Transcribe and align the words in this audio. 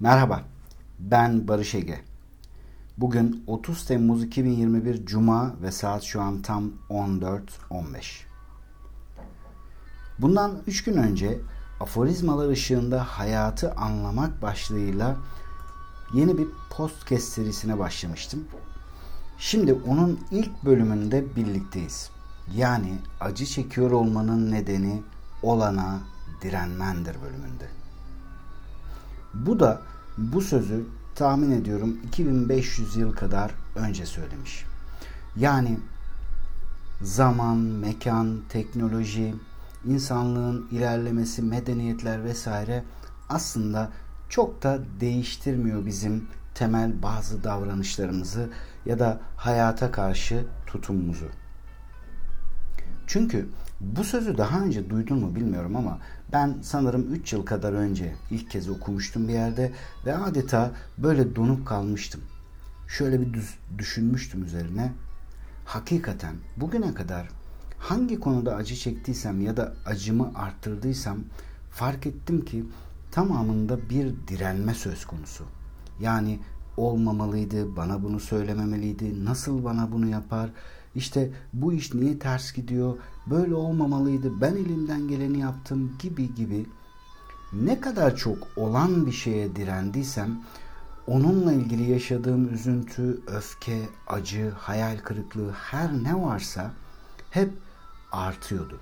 Merhaba, 0.00 0.42
ben 0.98 1.48
Barış 1.48 1.74
Ege. 1.74 2.00
Bugün 2.98 3.44
30 3.46 3.84
Temmuz 3.84 4.24
2021 4.24 5.06
Cuma 5.06 5.54
ve 5.62 5.72
saat 5.72 6.02
şu 6.02 6.20
an 6.20 6.42
tam 6.42 6.72
14.15. 6.90 8.22
Bundan 10.18 10.62
3 10.66 10.84
gün 10.84 10.96
önce 10.96 11.40
aforizmalar 11.80 12.48
ışığında 12.48 13.04
hayatı 13.04 13.72
anlamak 13.72 14.42
başlığıyla 14.42 15.16
yeni 16.14 16.38
bir 16.38 16.46
podcast 16.70 17.28
serisine 17.28 17.78
başlamıştım. 17.78 18.44
Şimdi 19.38 19.72
onun 19.72 20.20
ilk 20.30 20.64
bölümünde 20.64 21.36
birlikteyiz. 21.36 22.10
Yani 22.54 22.98
acı 23.20 23.46
çekiyor 23.46 23.90
olmanın 23.90 24.50
nedeni 24.50 25.02
olana 25.42 26.00
direnmendir 26.42 27.16
bölümünde. 27.22 27.79
Bu 29.34 29.60
da 29.60 29.82
bu 30.18 30.40
sözü 30.40 30.84
tahmin 31.14 31.50
ediyorum 31.50 32.00
2500 32.08 32.96
yıl 32.96 33.12
kadar 33.12 33.54
önce 33.76 34.06
söylemiş. 34.06 34.64
Yani 35.36 35.78
zaman, 37.02 37.56
mekan, 37.56 38.40
teknoloji, 38.48 39.34
insanlığın 39.84 40.68
ilerlemesi, 40.70 41.42
medeniyetler 41.42 42.24
vesaire 42.24 42.84
aslında 43.28 43.90
çok 44.28 44.62
da 44.62 44.78
değiştirmiyor 45.00 45.86
bizim 45.86 46.26
temel 46.54 47.02
bazı 47.02 47.44
davranışlarımızı 47.44 48.50
ya 48.86 48.98
da 48.98 49.20
hayata 49.36 49.90
karşı 49.90 50.46
tutumumuzu. 50.66 51.26
Çünkü 53.06 53.48
bu 53.80 54.04
sözü 54.04 54.38
daha 54.38 54.60
önce 54.60 54.90
duydun 54.90 55.18
mu 55.18 55.34
bilmiyorum 55.34 55.76
ama 55.76 55.98
ben 56.32 56.58
sanırım 56.62 57.14
3 57.14 57.32
yıl 57.32 57.46
kadar 57.46 57.72
önce 57.72 58.14
ilk 58.30 58.50
kez 58.50 58.68
okumuştum 58.68 59.28
bir 59.28 59.32
yerde 59.32 59.72
ve 60.06 60.16
adeta 60.16 60.70
böyle 60.98 61.36
donup 61.36 61.66
kalmıştım. 61.66 62.20
Şöyle 62.88 63.20
bir 63.20 63.32
düz, 63.32 63.54
düşünmüştüm 63.78 64.44
üzerine. 64.44 64.92
Hakikaten 65.64 66.34
bugüne 66.56 66.94
kadar 66.94 67.28
hangi 67.78 68.20
konuda 68.20 68.56
acı 68.56 68.76
çektiysem 68.76 69.40
ya 69.40 69.56
da 69.56 69.74
acımı 69.86 70.32
arttırdıysam 70.34 71.18
fark 71.70 72.06
ettim 72.06 72.44
ki 72.44 72.64
tamamında 73.10 73.90
bir 73.90 74.14
direnme 74.28 74.74
söz 74.74 75.04
konusu. 75.04 75.44
Yani 76.00 76.38
olmamalıydı, 76.76 77.76
bana 77.76 78.02
bunu 78.02 78.20
söylememeliydi, 78.20 79.24
nasıl 79.24 79.64
bana 79.64 79.92
bunu 79.92 80.06
yapar, 80.06 80.50
işte 80.94 81.30
bu 81.52 81.72
iş 81.72 81.94
niye 81.94 82.18
ters 82.18 82.52
gidiyor, 82.52 82.98
böyle 83.26 83.54
olmamalıydı, 83.54 84.40
ben 84.40 84.52
elimden 84.52 85.08
geleni 85.08 85.38
yaptım 85.38 85.96
gibi 85.98 86.34
gibi 86.34 86.66
ne 87.52 87.80
kadar 87.80 88.16
çok 88.16 88.38
olan 88.56 89.06
bir 89.06 89.12
şeye 89.12 89.56
direndiysem 89.56 90.40
onunla 91.06 91.52
ilgili 91.52 91.90
yaşadığım 91.90 92.54
üzüntü, 92.54 93.20
öfke, 93.26 93.88
acı, 94.06 94.50
hayal 94.50 94.98
kırıklığı 94.98 95.52
her 95.52 95.92
ne 95.92 96.22
varsa 96.22 96.70
hep 97.30 97.52
artıyordu. 98.12 98.80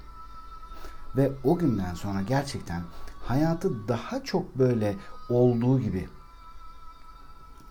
Ve 1.16 1.32
o 1.44 1.58
günden 1.58 1.94
sonra 1.94 2.22
gerçekten 2.22 2.82
hayatı 3.24 3.88
daha 3.88 4.24
çok 4.24 4.58
böyle 4.58 4.96
olduğu 5.30 5.80
gibi 5.80 6.08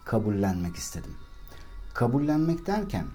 kabullenmek 0.06 0.76
istedim. 0.76 1.14
Kabullenmek 1.94 2.68
derken 2.68 3.06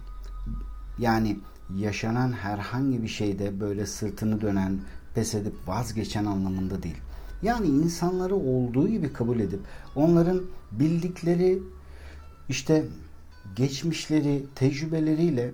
yani 1.03 1.39
yaşanan 1.77 2.33
herhangi 2.33 3.03
bir 3.03 3.09
şeyde 3.09 3.61
böyle 3.61 3.87
sırtını 3.87 4.41
dönen, 4.41 4.81
pes 5.15 5.35
edip 5.35 5.55
vazgeçen 5.67 6.25
anlamında 6.25 6.83
değil. 6.83 6.97
Yani 7.43 7.67
insanları 7.67 8.35
olduğu 8.35 8.89
gibi 8.89 9.13
kabul 9.13 9.41
edip 9.41 9.61
onların 9.97 10.43
bildikleri 10.73 11.63
işte 12.49 12.85
geçmişleri, 13.57 14.47
tecrübeleriyle 14.55 15.53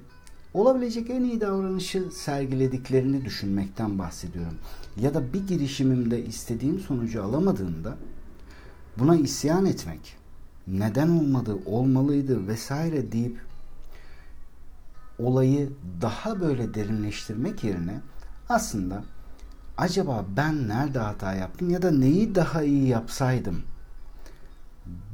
olabilecek 0.55 1.11
en 1.11 1.25
iyi 1.25 1.41
davranışı 1.41 2.05
sergilediklerini 2.13 3.25
düşünmekten 3.25 3.99
bahsediyorum. 3.99 4.59
Ya 5.01 5.15
da 5.15 5.33
bir 5.33 5.47
girişimimde 5.47 6.25
istediğim 6.25 6.81
sonucu 6.81 7.25
alamadığımda 7.25 7.97
buna 8.99 9.17
isyan 9.17 9.67
etmek, 9.67 10.17
neden 10.67 11.09
olmadı, 11.09 11.59
olmalıydı 11.67 12.47
vesaire 12.47 13.13
deyip 13.13 13.48
olayı 15.19 15.73
daha 16.01 16.41
böyle 16.41 16.75
derinleştirmek 16.75 17.65
yerine 17.65 18.01
aslında 18.49 19.05
acaba 19.77 20.25
ben 20.37 20.69
nerede 20.69 20.99
hata 20.99 21.35
yaptım 21.35 21.71
ya 21.71 21.83
da 21.83 21.91
neyi 21.91 22.35
daha 22.35 22.63
iyi 22.63 22.89
yapsaydım 22.89 23.63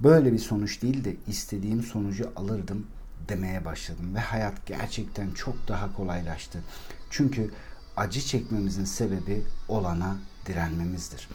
böyle 0.03 0.33
bir 0.33 0.39
sonuç 0.39 0.83
değil 0.83 1.05
de 1.05 1.17
istediğim 1.27 1.83
sonucu 1.83 2.33
alırdım 2.37 2.87
demeye 3.29 3.65
başladım 3.65 4.15
ve 4.15 4.21
hayat 4.21 4.67
gerçekten 4.67 5.31
çok 5.31 5.69
daha 5.69 5.93
kolaylaştı. 5.97 6.59
Çünkü 7.11 7.51
acı 7.97 8.21
çekmemizin 8.21 8.85
sebebi 8.85 9.45
olana 9.69 10.17
direnmemizdir. 10.47 11.29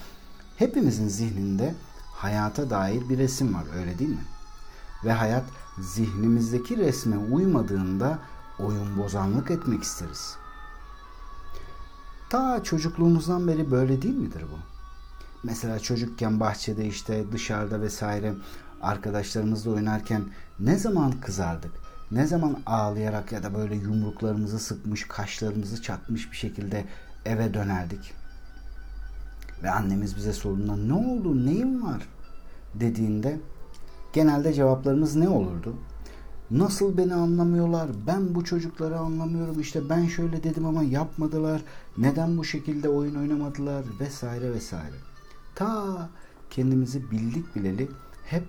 Hepimizin 0.58 1.08
zihninde 1.08 1.76
hayata 2.14 2.70
dair 2.70 3.10
bir 3.10 3.18
resim 3.18 3.54
var 3.54 3.64
öyle 3.76 4.00
değil 4.00 4.10
mi? 4.10 4.26
Ve 5.06 5.12
hayat 5.12 5.44
zihnimizdeki 5.80 6.78
resme 6.78 7.18
uymadığında 7.18 8.20
oyun 8.60 8.98
bozanlık 8.98 9.52
etmek 9.52 9.84
isteriz. 9.84 10.36
Ta 12.30 12.64
çocukluğumuzdan 12.64 13.48
beri 13.48 13.72
böyle 13.72 14.02
değil 14.02 14.16
midir 14.16 14.42
bu? 14.42 14.58
Mesela 15.44 15.80
çocukken 15.80 16.40
bahçede 16.40 16.86
işte 16.86 17.32
dışarıda 17.32 17.82
vesaire 17.82 18.34
arkadaşlarımızla 18.82 19.72
oynarken 19.72 20.24
ne 20.60 20.78
zaman 20.78 21.12
kızardık? 21.12 21.72
Ne 22.12 22.28
zaman 22.28 22.58
ağlayarak 22.66 23.32
ya 23.32 23.44
da 23.44 23.56
böyle 23.56 23.76
yumruklarımızı 23.76 24.60
sıkmış, 24.60 25.08
kaşlarımızı 25.08 25.82
çatmış 25.82 26.32
bir 26.32 26.38
şekilde 26.38 26.86
eve 27.26 27.54
dönerdik? 27.54 28.14
Ve 29.64 29.72
annemiz 29.72 30.16
bize 30.16 30.34
sorduğunda 30.34 30.76
ne 30.76 30.94
oldu, 30.94 31.46
neyin 31.46 31.84
var 31.84 32.08
dediğinde 32.74 33.40
genelde 34.14 34.54
cevaplarımız 34.54 35.16
ne 35.16 35.30
olurdu? 35.30 35.76
Nasıl 36.52 36.98
beni 36.98 37.14
anlamıyorlar? 37.14 37.90
Ben 38.08 38.36
bu 38.36 38.44
çocukları 38.44 39.00
anlamıyorum. 39.00 39.60
İşte 39.60 39.90
ben 39.90 40.06
şöyle 40.08 40.44
dedim 40.44 40.66
ama 40.66 40.84
yapmadılar. 40.84 41.62
Neden 41.98 42.38
bu 42.38 42.46
şekilde 42.46 42.90
oyun 42.90 43.16
oynamadılar? 43.16 43.86
Vesaire 44.00 44.54
vesaire. 44.54 44.96
Ta 45.56 46.10
kendimizi 46.50 47.12
bildik 47.12 47.56
bileli 47.56 47.90
hep 48.26 48.44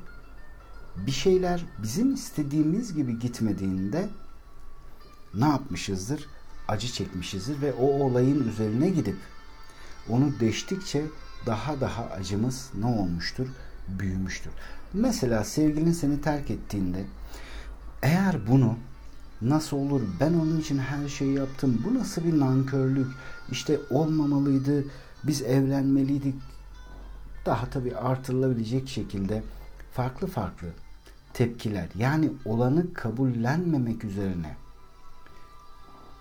bir 1.06 1.12
şeyler 1.12 1.65
bizim 1.83 2.15
istediğimiz 2.15 2.94
gibi 2.94 3.19
gitmediğinde 3.19 4.09
ne 5.34 5.44
yapmışızdır? 5.44 6.27
Acı 6.69 6.88
çekmişizdir 6.88 7.62
ve 7.62 7.72
o 7.72 7.87
olayın 7.87 8.49
üzerine 8.49 8.88
gidip 8.91 9.17
onu 10.09 10.41
deştikçe 10.41 11.05
daha 11.47 11.81
daha 11.81 12.05
acımız 12.05 12.71
ne 12.81 12.87
olmuştur? 12.87 13.49
Büyümüştür. 13.88 14.53
Mesela 14.93 15.44
sevgilin 15.44 15.93
seni 15.93 16.21
terk 16.21 16.50
ettiğinde 16.50 17.05
eğer 18.03 18.47
bunu 18.49 18.77
nasıl 19.43 19.77
olur 19.77 20.03
ben 20.21 20.34
onun 20.34 20.61
için 20.61 20.78
her 20.78 21.09
şeyi 21.09 21.34
yaptım 21.34 21.83
bu 21.84 21.94
nasıl 21.94 22.25
bir 22.25 22.41
nankörlük 22.41 23.09
işte 23.50 23.81
olmamalıydı 23.91 24.84
biz 25.25 25.43
evlenmeliydik 25.43 26.34
daha 27.47 27.71
tabii 27.71 27.97
artırılabilecek 27.97 28.88
şekilde 28.88 29.43
farklı 29.93 30.27
farklı 30.27 30.69
tepkiler 31.34 31.88
yani 31.94 32.33
olanı 32.44 32.94
kabullenmemek 32.94 34.05
üzerine 34.05 34.56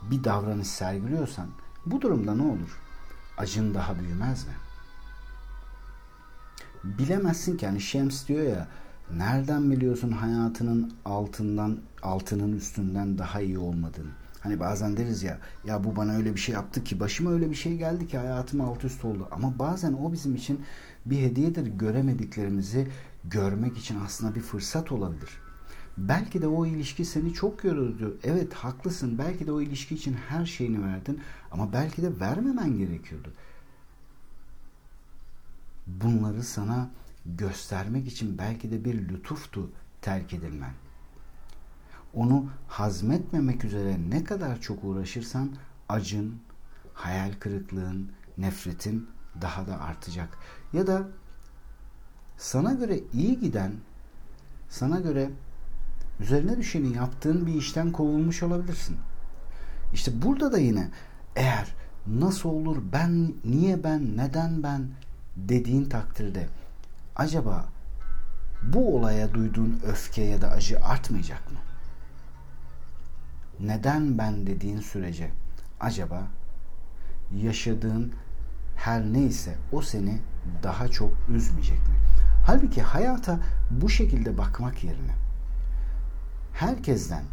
bir 0.01 0.23
davranış 0.23 0.67
sergiliyorsan 0.67 1.47
bu 1.85 2.01
durumda 2.01 2.35
ne 2.35 2.41
olur? 2.41 2.79
Acın 3.37 3.73
daha 3.73 3.99
büyümez 3.99 4.45
mi? 4.47 4.53
Bilemezsin 6.83 7.57
ki 7.57 7.67
hani 7.67 7.81
Şems 7.81 8.27
diyor 8.27 8.43
ya 8.43 8.67
nereden 9.17 9.71
biliyorsun 9.71 10.11
hayatının 10.11 10.93
altından 11.05 11.77
altının 12.01 12.53
üstünden 12.53 13.17
daha 13.17 13.41
iyi 13.41 13.57
olmadığını? 13.57 14.09
Hani 14.39 14.59
bazen 14.59 14.97
deriz 14.97 15.23
ya 15.23 15.39
ya 15.65 15.83
bu 15.83 15.95
bana 15.95 16.15
öyle 16.15 16.35
bir 16.35 16.39
şey 16.39 16.55
yaptı 16.55 16.83
ki 16.83 16.99
başıma 16.99 17.31
öyle 17.31 17.49
bir 17.49 17.55
şey 17.55 17.77
geldi 17.77 18.07
ki 18.07 18.17
hayatım 18.17 18.61
alt 18.61 18.85
üst 18.85 19.05
oldu. 19.05 19.27
Ama 19.31 19.59
bazen 19.59 19.93
o 19.93 20.11
bizim 20.13 20.35
için 20.35 20.61
bir 21.05 21.17
hediyedir. 21.17 21.67
Göremediklerimizi 21.67 22.87
görmek 23.25 23.77
için 23.77 23.99
aslında 24.05 24.35
bir 24.35 24.41
fırsat 24.41 24.91
olabilir. 24.91 25.29
Belki 25.97 26.41
de 26.41 26.47
o 26.47 26.65
ilişki 26.65 27.05
seni 27.05 27.33
çok 27.33 27.63
yordu. 27.63 28.17
Evet 28.23 28.53
haklısın. 28.53 29.17
Belki 29.17 29.47
de 29.47 29.51
o 29.51 29.61
ilişki 29.61 29.95
için 29.95 30.13
her 30.13 30.45
şeyini 30.45 30.85
verdin 30.85 31.19
ama 31.51 31.73
belki 31.73 32.01
de 32.01 32.19
vermemen 32.19 32.77
gerekiyordu. 32.77 33.31
Bunları 35.87 36.43
sana 36.43 36.89
göstermek 37.25 38.07
için 38.07 38.37
belki 38.37 38.71
de 38.71 38.85
bir 38.85 39.09
lütuftu 39.09 39.71
terk 40.01 40.33
edilmen. 40.33 40.73
Onu 42.13 42.49
hazmetmemek 42.67 43.65
üzere 43.65 43.97
ne 44.09 44.23
kadar 44.23 44.61
çok 44.61 44.83
uğraşırsan 44.83 45.49
acın, 45.89 46.35
hayal 46.93 47.33
kırıklığın, 47.39 48.11
nefretin 48.37 49.07
daha 49.41 49.67
da 49.67 49.81
artacak. 49.81 50.37
Ya 50.73 50.87
da 50.87 51.07
sana 52.37 52.73
göre 52.73 52.99
iyi 53.13 53.39
giden, 53.39 53.73
sana 54.69 54.99
göre 54.99 55.29
üzerine 56.19 56.57
düşeni 56.57 56.95
yaptığın 56.95 57.47
bir 57.47 57.53
işten 57.53 57.91
kovulmuş 57.91 58.43
olabilirsin. 58.43 58.97
İşte 59.93 60.21
burada 60.21 60.51
da 60.51 60.57
yine 60.57 60.91
eğer 61.35 61.75
nasıl 62.07 62.49
olur 62.49 62.77
ben, 62.93 63.33
niye 63.45 63.83
ben, 63.83 64.17
neden 64.17 64.63
ben 64.63 64.87
dediğin 65.35 65.85
takdirde 65.85 66.47
acaba 67.19 67.65
bu 68.63 68.95
olaya 68.97 69.33
duyduğun 69.33 69.81
öfke 69.87 70.21
ya 70.23 70.41
da 70.41 70.51
acı 70.51 70.79
artmayacak 70.83 71.51
mı? 71.51 71.57
Neden 73.59 74.17
ben 74.17 74.47
dediğin 74.47 74.79
sürece 74.79 75.31
acaba 75.79 76.23
yaşadığın 77.35 78.13
her 78.75 79.03
neyse 79.03 79.55
o 79.71 79.81
seni 79.81 80.19
daha 80.63 80.87
çok 80.87 81.11
üzmeyecek 81.29 81.77
mi? 81.77 81.95
Halbuki 82.45 82.81
hayata 82.81 83.39
bu 83.71 83.89
şekilde 83.89 84.37
bakmak 84.37 84.83
yerine 84.83 85.13
herkesten 86.53 87.23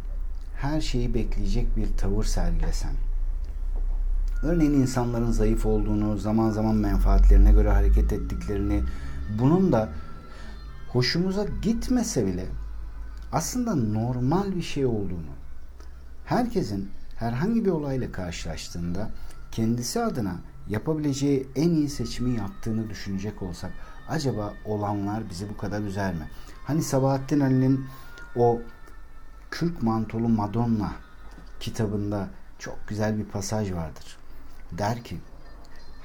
her 0.57 0.81
şeyi 0.81 1.13
bekleyecek 1.13 1.77
bir 1.77 1.97
tavır 1.97 2.23
sergilesen, 2.23 2.93
örneğin 4.43 4.73
insanların 4.73 5.31
zayıf 5.31 5.65
olduğunu, 5.65 6.17
zaman 6.17 6.49
zaman 6.49 6.75
menfaatlerine 6.75 7.51
göre 7.51 7.69
hareket 7.69 8.13
ettiklerini, 8.13 8.83
bunun 9.39 9.71
da 9.71 9.89
hoşumuza 10.89 11.45
gitmese 11.61 12.25
bile 12.25 12.45
aslında 13.31 13.75
normal 13.75 14.55
bir 14.55 14.61
şey 14.61 14.85
olduğunu, 14.85 15.31
herkesin 16.25 16.91
herhangi 17.15 17.65
bir 17.65 17.71
olayla 17.71 18.11
karşılaştığında 18.11 19.09
kendisi 19.51 20.01
adına 20.01 20.35
yapabileceği 20.69 21.47
en 21.55 21.69
iyi 21.69 21.89
seçimi 21.89 22.37
yaptığını 22.37 22.89
düşünecek 22.89 23.41
olsak 23.41 23.71
acaba 24.09 24.53
olanlar 24.65 25.29
bizi 25.29 25.49
bu 25.49 25.57
kadar 25.57 25.81
üzer 25.81 26.13
mi? 26.13 26.29
Hani 26.65 26.81
Sabahattin 26.81 27.39
Ali'nin 27.39 27.85
o 28.35 28.61
Kürk 29.51 29.83
Mantolu 29.83 30.29
Madonna 30.29 30.93
kitabında 31.59 32.27
çok 32.59 32.87
güzel 32.87 33.17
bir 33.17 33.25
pasaj 33.25 33.71
vardır. 33.71 34.17
Der 34.71 35.03
ki 35.03 35.17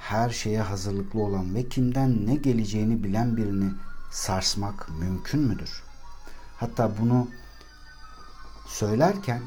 her 0.02 0.30
şeye 0.30 0.60
hazırlıklı 0.60 1.20
olan 1.20 1.54
ve 1.54 1.68
kimden 1.68 2.26
ne 2.26 2.34
geleceğini 2.34 3.04
bilen 3.04 3.36
birini 3.36 3.72
sarsmak 4.10 4.88
mümkün 5.00 5.40
müdür? 5.40 5.82
Hatta 6.56 6.92
bunu 7.00 7.28
söylerken 8.66 9.42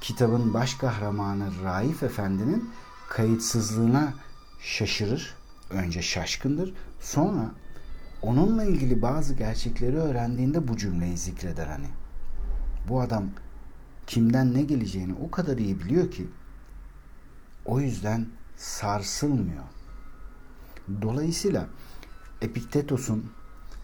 kitabın 0.00 0.54
baş 0.54 0.74
kahramanı 0.74 1.64
Raif 1.64 2.02
Efendi'nin 2.02 2.70
kayıtsızlığına 3.08 4.14
şaşırır. 4.60 5.34
Önce 5.70 6.02
şaşkındır. 6.02 6.74
Sonra 7.00 7.50
onunla 8.22 8.64
ilgili 8.64 9.02
bazı 9.02 9.34
gerçekleri 9.34 9.96
öğrendiğinde 9.96 10.68
bu 10.68 10.76
cümleyi 10.76 11.18
zikreder 11.18 11.66
hani. 11.66 11.88
Bu 12.88 13.00
adam 13.00 13.24
kimden 14.06 14.54
ne 14.54 14.62
geleceğini 14.62 15.14
o 15.26 15.30
kadar 15.30 15.58
iyi 15.58 15.80
biliyor 15.80 16.10
ki 16.10 16.28
o 17.64 17.80
yüzden 17.80 18.26
sarsılmıyor. 18.56 19.64
Dolayısıyla 21.02 21.66
Epiktetos'un 22.42 23.32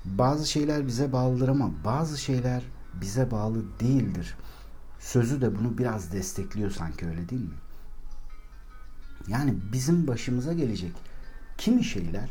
bazı 0.04 0.50
şeyler 0.50 0.86
bize 0.86 1.12
bağlıdır 1.12 1.48
ama 1.48 1.70
bazı 1.84 2.18
şeyler 2.18 2.62
bize 3.00 3.30
bağlı 3.30 3.80
değildir. 3.80 4.36
Sözü 4.98 5.40
de 5.40 5.58
bunu 5.58 5.78
biraz 5.78 6.12
destekliyor 6.12 6.70
sanki 6.70 7.06
öyle 7.06 7.28
değil 7.28 7.42
mi? 7.42 7.58
Yani 9.28 9.54
bizim 9.72 10.06
başımıza 10.06 10.52
gelecek 10.52 10.92
kimi 11.58 11.84
şeyler 11.84 12.30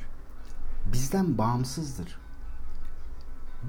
bizden 0.93 1.37
bağımsızdır. 1.37 2.19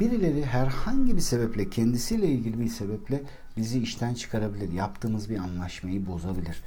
Birileri 0.00 0.46
herhangi 0.46 1.16
bir 1.16 1.20
sebeple 1.20 1.70
kendisiyle 1.70 2.26
ilgili 2.26 2.61
bir 2.61 2.69
sebeple 2.69 3.23
bizi 3.56 3.78
işten 3.78 4.14
çıkarabilir. 4.14 4.73
Yaptığımız 4.73 5.31
bir 5.31 5.38
anlaşmayı 5.38 6.06
bozabilir. 6.06 6.62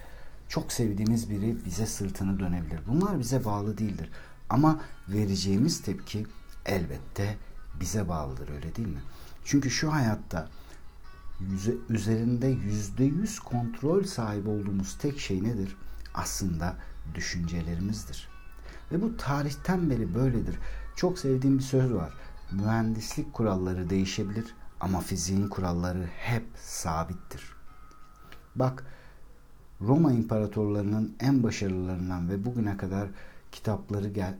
Çok 0.49 0.71
sevdiğimiz 0.71 1.29
biri 1.29 1.65
bize 1.65 1.85
sırtını 1.85 2.39
dönebilir. 2.39 2.79
Bunlar 2.87 3.19
bize 3.19 3.45
bağlı 3.45 3.77
değildir. 3.77 4.09
Ama 4.49 4.81
vereceğimiz 5.07 5.81
tepki 5.81 6.25
elbette 6.65 7.37
bize 7.79 8.09
bağlıdır 8.09 8.49
öyle 8.49 8.75
değil 8.75 8.87
mi? 8.87 9.01
Çünkü 9.45 9.69
şu 9.69 9.93
hayatta 9.93 10.49
yüze, 11.39 11.73
üzerinde 11.89 12.47
yüzde 12.47 13.03
yüz 13.03 13.39
kontrol 13.39 14.03
sahibi 14.03 14.49
olduğumuz 14.49 14.97
tek 14.97 15.19
şey 15.19 15.43
nedir? 15.43 15.77
Aslında 16.13 16.75
düşüncelerimizdir. 17.15 18.29
Ve 18.91 19.01
bu 19.01 19.17
tarihten 19.17 19.89
beri 19.89 20.15
böyledir. 20.15 20.55
Çok 20.95 21.19
sevdiğim 21.19 21.57
bir 21.57 21.63
söz 21.63 21.93
var. 21.93 22.13
Mühendislik 22.51 23.33
kuralları 23.33 23.89
değişebilir 23.89 24.55
ama 24.79 24.99
fiziğin 24.99 25.47
kuralları 25.47 26.05
hep 26.17 26.45
sabittir. 26.55 27.53
Bak 28.55 28.85
Roma 29.87 30.11
imparatorlarının 30.11 31.15
en 31.19 31.43
başarılılarından 31.43 32.29
ve 32.29 32.45
bugüne 32.45 32.77
kadar 32.77 33.07
kitapları, 33.51 34.07
e, 34.07 34.33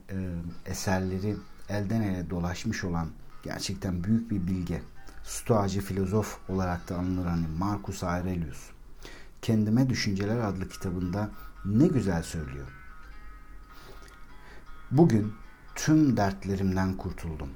eserleri 0.66 1.36
elden 1.68 2.02
ele 2.02 2.30
dolaşmış 2.30 2.84
olan 2.84 3.08
gerçekten 3.42 4.04
büyük 4.04 4.30
bir 4.30 4.46
bilge, 4.46 4.82
stoacı 5.24 5.80
filozof 5.80 6.38
olarak 6.48 6.88
da 6.88 6.96
anılır 6.96 7.26
hani 7.26 7.46
Marcus 7.58 8.04
Aurelius. 8.04 8.70
Kendime 9.42 9.90
Düşünceler 9.90 10.38
adlı 10.38 10.68
kitabında 10.68 11.30
ne 11.64 11.86
güzel 11.86 12.22
söylüyor. 12.22 12.68
Bugün 14.90 15.32
tüm 15.74 16.16
dertlerimden 16.16 16.96
kurtuldum. 16.96 17.48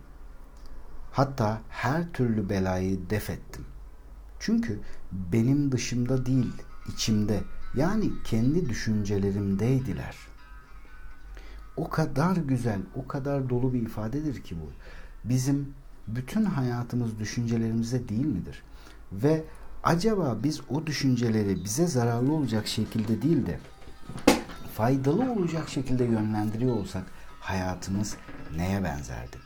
Hatta 1.13 1.61
her 1.69 2.13
türlü 2.13 2.49
belayı 2.49 3.11
def 3.11 3.31
ettim. 3.31 3.65
Çünkü 4.41 4.81
benim 5.13 5.73
dışımda 5.73 6.27
değil, 6.27 6.53
içimde 6.89 7.41
yani 7.75 8.11
kendi 8.25 8.69
düşüncelerimdeydiler. 8.69 10.17
O 11.77 11.89
kadar 11.89 12.37
güzel, 12.37 12.81
o 12.95 13.07
kadar 13.07 13.51
dolu 13.51 13.75
bir 13.75 13.83
ifadedir 13.83 14.43
ki 14.43 14.57
bu. 14.61 14.73
Bizim 15.29 15.75
bütün 16.07 16.45
hayatımız 16.45 17.19
düşüncelerimize 17.19 18.09
değil 18.09 18.27
midir? 18.27 18.63
Ve 19.13 19.45
acaba 19.85 20.39
biz 20.43 20.61
o 20.71 20.87
düşünceleri 20.87 21.65
bize 21.65 21.87
zararlı 21.87 22.33
olacak 22.33 22.67
şekilde 22.67 23.23
değil 23.23 23.47
de 23.47 23.59
faydalı 24.75 25.33
olacak 25.33 25.69
şekilde 25.69 26.05
yönlendiriyor 26.05 26.77
olsak 26.77 27.05
hayatımız 27.41 28.17
neye 28.57 28.85
benzerdi? 28.85 29.37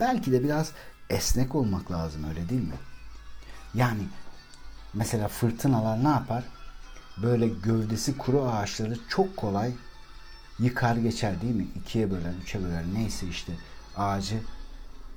Belki 0.00 0.32
de 0.32 0.44
biraz 0.44 0.72
esnek 1.10 1.54
olmak 1.54 1.90
lazım 1.90 2.24
öyle 2.28 2.48
değil 2.48 2.68
mi? 2.68 2.78
Yani 3.74 4.02
mesela 4.94 5.28
fırtınalar 5.28 6.04
ne 6.04 6.08
yapar? 6.08 6.44
Böyle 7.22 7.48
gövdesi 7.48 8.18
kuru 8.18 8.42
ağaçları 8.42 8.96
çok 9.08 9.36
kolay 9.36 9.72
yıkar 10.58 10.96
geçer 10.96 11.42
değil 11.42 11.54
mi? 11.54 11.66
İkiye 11.76 12.10
böler, 12.10 12.32
üçe 12.42 12.62
böler 12.64 12.84
neyse 12.94 13.26
işte 13.26 13.52
ağacı 13.96 14.40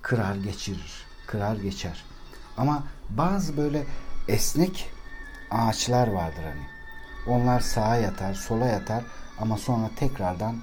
kırar 0.01 0.35
geçirir, 0.35 1.03
kırar 1.27 1.55
geçer. 1.55 2.03
Ama 2.57 2.83
bazı 3.09 3.57
böyle 3.57 3.85
esnek 4.27 4.89
ağaçlar 5.51 6.07
vardır 6.07 6.43
hani. 6.43 6.67
Onlar 7.27 7.59
sağa 7.59 7.95
yatar, 7.95 8.33
sola 8.33 8.65
yatar 8.65 9.03
ama 9.39 9.57
sonra 9.57 9.89
tekrardan 9.95 10.55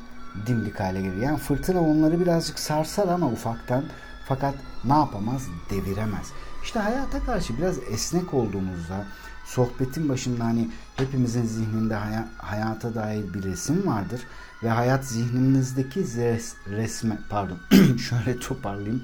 dimdik 0.47 0.81
hale 0.81 1.01
gelir. 1.03 1.23
Yani 1.23 1.39
fırtına 1.39 1.81
onları 1.81 2.21
birazcık 2.21 2.59
sarsar 2.59 3.09
ama 3.09 3.27
ufaktan 3.27 3.85
fakat 4.29 4.55
ne 4.85 4.93
yapamaz? 4.95 5.43
Deviremez. 5.71 6.27
İşte 6.63 6.79
hayata 6.79 7.25
karşı 7.25 7.59
biraz 7.59 7.79
esnek 7.79 8.35
olduğumuzda 8.35 9.07
sohbetin 9.47 10.09
başında 10.09 10.45
hani 10.45 10.71
hepimizin 10.97 11.47
zihninde 11.47 11.95
hay- 11.95 12.29
hayata 12.39 12.95
dair 12.95 13.35
bir 13.35 13.43
resim 13.43 13.87
vardır 13.87 14.21
ve 14.63 14.69
hayat 14.71 15.05
zihnimizdeki 15.05 16.01
res- 16.01 16.55
resme 16.71 17.19
pardon 17.31 17.59
şöyle 18.09 18.39
toparlayayım 18.39 19.03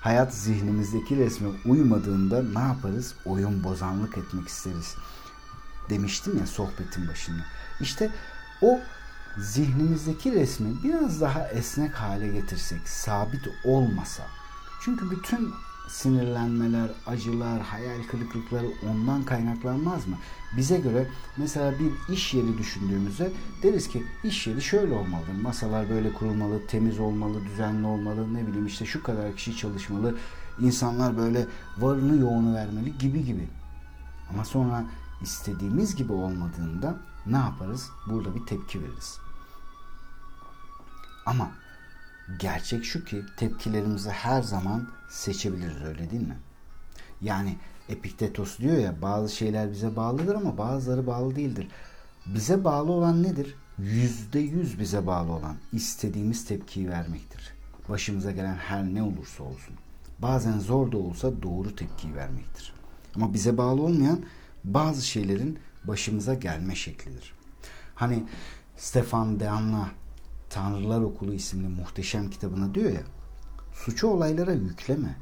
hayat 0.00 0.34
zihnimizdeki 0.34 1.16
resme 1.16 1.48
uymadığında 1.64 2.42
ne 2.42 2.66
yaparız? 2.68 3.14
Oyun 3.24 3.64
bozanlık 3.64 4.18
etmek 4.18 4.48
isteriz. 4.48 4.94
Demiştim 5.90 6.38
ya 6.38 6.46
sohbetin 6.46 7.08
başında. 7.08 7.42
İşte 7.80 8.10
o 8.62 8.80
zihnimizdeki 9.38 10.32
resmi 10.32 10.82
biraz 10.84 11.20
daha 11.20 11.48
esnek 11.48 11.94
hale 11.94 12.28
getirsek, 12.28 12.88
sabit 12.88 13.48
olmasa. 13.64 14.22
Çünkü 14.84 15.10
bütün 15.10 15.54
sinirlenmeler, 15.92 16.90
acılar, 17.06 17.60
hayal 17.60 18.02
kırıklıkları 18.10 18.66
ondan 18.90 19.22
kaynaklanmaz 19.22 20.06
mı? 20.06 20.16
Bize 20.56 20.78
göre 20.78 21.08
mesela 21.36 21.74
bir 21.78 22.14
iş 22.14 22.34
yeri 22.34 22.58
düşündüğümüzde 22.58 23.32
deriz 23.62 23.88
ki 23.88 24.06
iş 24.24 24.46
yeri 24.46 24.62
şöyle 24.62 24.94
olmalı. 24.94 25.24
Masalar 25.42 25.90
böyle 25.90 26.12
kurulmalı, 26.12 26.66
temiz 26.66 27.00
olmalı, 27.00 27.44
düzenli 27.44 27.86
olmalı, 27.86 28.34
ne 28.34 28.46
bileyim 28.46 28.66
işte 28.66 28.86
şu 28.86 29.02
kadar 29.02 29.36
kişi 29.36 29.56
çalışmalı. 29.56 30.16
insanlar 30.60 31.16
böyle 31.16 31.46
varını 31.78 32.20
yoğunu 32.20 32.54
vermeli 32.54 32.98
gibi 32.98 33.24
gibi. 33.24 33.48
Ama 34.30 34.44
sonra 34.44 34.84
istediğimiz 35.22 35.96
gibi 35.96 36.12
olmadığında 36.12 36.96
ne 37.26 37.36
yaparız? 37.36 37.90
Burada 38.06 38.34
bir 38.34 38.46
tepki 38.46 38.82
veririz. 38.82 39.18
Ama 41.26 41.50
gerçek 42.38 42.84
şu 42.84 43.04
ki 43.04 43.22
tepkilerimizi 43.36 44.10
her 44.10 44.42
zaman 44.42 44.88
seçebiliriz 45.10 45.82
öyle 45.82 46.10
değil 46.10 46.28
mi? 46.28 46.36
Yani 47.20 47.56
Epiktetos 47.88 48.58
diyor 48.58 48.78
ya 48.78 49.02
bazı 49.02 49.36
şeyler 49.36 49.70
bize 49.70 49.96
bağlıdır 49.96 50.34
ama 50.34 50.58
bazıları 50.58 51.06
bağlı 51.06 51.36
değildir. 51.36 51.68
Bize 52.26 52.64
bağlı 52.64 52.92
olan 52.92 53.22
nedir? 53.22 53.54
Yüzde 53.78 54.38
yüz 54.38 54.78
bize 54.78 55.06
bağlı 55.06 55.32
olan 55.32 55.56
istediğimiz 55.72 56.44
tepkiyi 56.44 56.88
vermektir. 56.88 57.54
Başımıza 57.88 58.30
gelen 58.30 58.54
her 58.54 58.84
ne 58.84 59.02
olursa 59.02 59.42
olsun. 59.42 59.74
Bazen 60.18 60.58
zor 60.58 60.92
da 60.92 60.98
olsa 60.98 61.42
doğru 61.42 61.76
tepkiyi 61.76 62.14
vermektir. 62.14 62.72
Ama 63.16 63.34
bize 63.34 63.58
bağlı 63.58 63.82
olmayan 63.82 64.20
bazı 64.64 65.06
şeylerin 65.06 65.58
başımıza 65.84 66.34
gelme 66.34 66.74
şeklidir. 66.74 67.34
Hani 67.94 68.24
Stefan 68.76 69.40
de 69.40 69.50
Anna 69.50 69.88
Tanrılar 70.52 71.00
Okulu 71.00 71.34
isimli 71.34 71.68
muhteşem 71.68 72.30
kitabına 72.30 72.74
diyor 72.74 72.92
ya 72.92 73.02
suçu 73.72 74.06
olaylara 74.06 74.52
yükleme. 74.52 75.16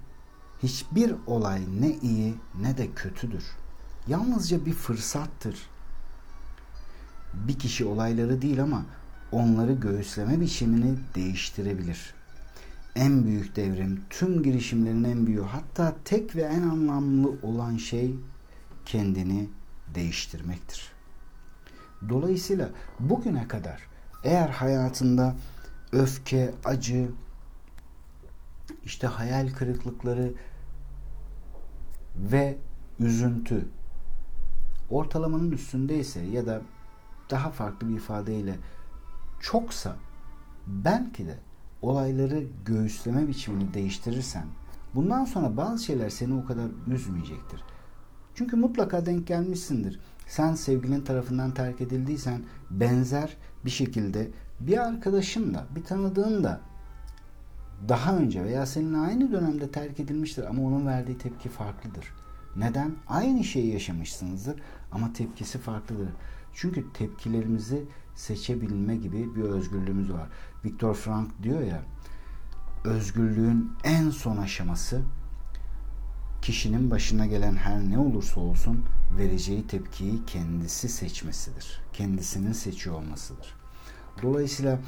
Hiçbir 0.62 1.14
olay 1.26 1.62
ne 1.80 1.90
iyi 2.02 2.34
ne 2.60 2.76
de 2.76 2.88
kötüdür. 2.94 3.44
Yalnızca 4.08 4.66
bir 4.66 4.72
fırsattır. 4.72 5.68
Bir 7.34 7.58
kişi 7.58 7.84
olayları 7.84 8.42
değil 8.42 8.62
ama 8.62 8.84
onları 9.32 9.72
göğüsleme 9.72 10.40
biçimini 10.40 10.98
değiştirebilir. 11.14 12.14
En 12.94 13.24
büyük 13.24 13.56
devrim, 13.56 14.00
tüm 14.10 14.42
girişimlerin 14.42 15.04
en 15.04 15.26
büyüğü, 15.26 15.42
hatta 15.42 15.94
tek 16.04 16.36
ve 16.36 16.42
en 16.42 16.62
anlamlı 16.62 17.36
olan 17.42 17.76
şey 17.76 18.14
kendini 18.86 19.48
değiştirmektir. 19.94 20.92
Dolayısıyla 22.08 22.70
bugüne 23.00 23.48
kadar 23.48 23.89
eğer 24.24 24.48
hayatında 24.48 25.36
öfke, 25.92 26.54
acı, 26.64 27.10
işte 28.84 29.06
hayal 29.06 29.48
kırıklıkları 29.48 30.32
ve 32.16 32.58
üzüntü 32.98 33.68
ortalamanın 34.90 35.50
üstündeyse 35.50 36.20
ya 36.20 36.46
da 36.46 36.62
daha 37.30 37.50
farklı 37.50 37.88
bir 37.88 37.96
ifadeyle 37.96 38.56
çoksa 39.40 39.96
belki 40.66 41.26
de 41.26 41.38
olayları 41.82 42.44
göğüsleme 42.64 43.28
biçimini 43.28 43.74
değiştirirsen 43.74 44.46
bundan 44.94 45.24
sonra 45.24 45.56
bazı 45.56 45.84
şeyler 45.84 46.10
seni 46.10 46.34
o 46.34 46.44
kadar 46.46 46.66
üzmeyecektir. 46.86 47.64
Çünkü 48.34 48.56
mutlaka 48.56 49.06
denk 49.06 49.26
gelmişsindir. 49.26 50.00
Sen 50.26 50.54
sevgilin 50.54 51.00
tarafından 51.00 51.54
terk 51.54 51.80
edildiysen 51.80 52.42
benzer 52.70 53.36
bir 53.64 53.70
şekilde 53.70 54.30
bir 54.60 54.86
arkadaşın 54.86 55.54
da 55.54 55.66
bir 55.76 55.84
tanıdığın 55.84 56.44
da 56.44 56.60
daha 57.88 58.16
önce 58.16 58.44
veya 58.44 58.66
senin 58.66 58.94
aynı 58.94 59.32
dönemde 59.32 59.70
terk 59.70 60.00
edilmiştir 60.00 60.44
ama 60.44 60.62
onun 60.62 60.86
verdiği 60.86 61.18
tepki 61.18 61.48
farklıdır. 61.48 62.14
Neden? 62.56 62.94
Aynı 63.08 63.44
şeyi 63.44 63.72
yaşamışsınızdır 63.72 64.60
ama 64.92 65.12
tepkisi 65.12 65.58
farklıdır. 65.58 66.08
Çünkü 66.54 66.92
tepkilerimizi 66.92 67.84
seçebilme 68.14 68.96
gibi 68.96 69.36
bir 69.36 69.42
özgürlüğümüz 69.42 70.12
var. 70.12 70.28
Viktor 70.64 70.94
Frank 70.94 71.42
diyor 71.42 71.60
ya, 71.60 71.82
özgürlüğün 72.84 73.72
en 73.84 74.10
son 74.10 74.36
aşaması 74.36 75.02
kişinin 76.42 76.90
başına 76.90 77.26
gelen 77.26 77.56
her 77.56 77.80
ne 77.80 77.98
olursa 77.98 78.40
olsun 78.40 78.84
vereceği 79.18 79.66
tepkiyi 79.66 80.24
kendisi 80.26 80.88
seçmesidir. 80.88 81.80
Kendisinin 81.92 82.52
seçiyor 82.52 82.96
olmasıdır. 82.96 83.54
Dolayısıyla 84.22 84.78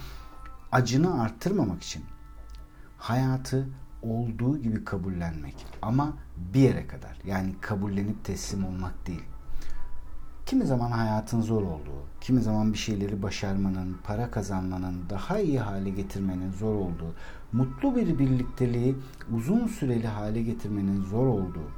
acını 0.72 1.22
arttırmamak 1.22 1.82
için 1.82 2.04
hayatı 2.98 3.68
olduğu 4.02 4.58
gibi 4.58 4.84
kabullenmek 4.84 5.66
ama 5.82 6.12
bir 6.54 6.60
yere 6.60 6.86
kadar 6.86 7.18
yani 7.24 7.54
kabullenip 7.60 8.24
teslim 8.24 8.64
olmak 8.64 9.06
değil. 9.06 9.22
Kimi 10.46 10.66
zaman 10.66 10.90
hayatın 10.90 11.40
zor 11.40 11.62
olduğu, 11.62 12.06
kimi 12.20 12.42
zaman 12.42 12.72
bir 12.72 12.78
şeyleri 12.78 13.22
başarmanın, 13.22 13.96
para 14.04 14.30
kazanmanın, 14.30 15.10
daha 15.10 15.38
iyi 15.38 15.60
hale 15.60 15.90
getirmenin 15.90 16.52
zor 16.52 16.74
olduğu, 16.74 17.14
mutlu 17.52 17.96
bir 17.96 18.18
birlikteliği 18.18 18.96
uzun 19.34 19.66
süreli 19.66 20.06
hale 20.06 20.42
getirmenin 20.42 21.02
zor 21.02 21.26
olduğu, 21.26 21.70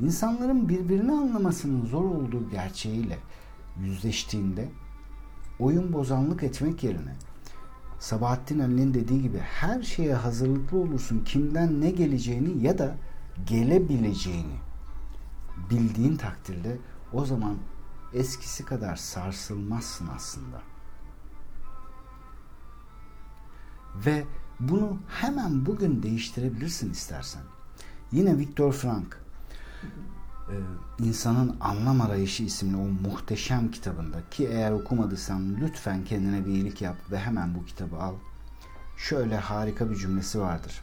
insanların 0.00 0.68
birbirini 0.68 1.12
anlamasının 1.12 1.86
zor 1.86 2.04
olduğu 2.04 2.50
gerçeğiyle 2.50 3.18
yüzleştiğinde 3.80 4.68
oyun 5.58 5.92
bozanlık 5.92 6.42
etmek 6.42 6.84
yerine 6.84 7.14
Sabahattin 7.98 8.58
Ali'nin 8.58 8.94
dediği 8.94 9.22
gibi 9.22 9.38
her 9.38 9.82
şeye 9.82 10.14
hazırlıklı 10.14 10.78
olursun. 10.78 11.24
Kimden 11.24 11.80
ne 11.80 11.90
geleceğini 11.90 12.64
ya 12.64 12.78
da 12.78 12.96
gelebileceğini 13.46 14.56
bildiğin 15.70 16.16
takdirde 16.16 16.78
o 17.12 17.24
zaman 17.24 17.56
eskisi 18.14 18.64
kadar 18.64 18.96
sarsılmazsın 18.96 20.08
aslında. 20.16 20.62
Ve 24.06 24.24
bunu 24.60 24.98
hemen 25.08 25.66
bugün 25.66 26.02
değiştirebilirsin 26.02 26.90
istersen. 26.90 27.42
Yine 28.12 28.38
Viktor 28.38 28.72
Frank 28.72 29.20
e, 30.48 30.56
insanın 31.04 31.56
Anlam 31.60 32.00
Arayışı 32.00 32.42
isimli 32.42 32.76
o 32.76 33.08
muhteşem 33.08 33.70
kitabında 33.70 34.18
ki 34.30 34.46
eğer 34.46 34.72
okumadıysan 34.72 35.56
lütfen 35.60 36.04
kendine 36.04 36.46
bir 36.46 36.50
iyilik 36.50 36.82
yap 36.82 36.96
ve 37.10 37.18
hemen 37.18 37.54
bu 37.54 37.64
kitabı 37.64 37.96
al. 37.96 38.14
Şöyle 38.96 39.36
harika 39.36 39.90
bir 39.90 39.96
cümlesi 39.96 40.40
vardır. 40.40 40.80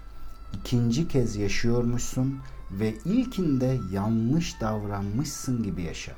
İkinci 0.54 1.08
kez 1.08 1.36
yaşıyormuşsun 1.36 2.40
ve 2.72 2.96
ilkinde 3.06 3.80
yanlış 3.92 4.62
davranmışsın 4.62 5.64
gibi 5.64 5.82
yaşa. 5.82 6.14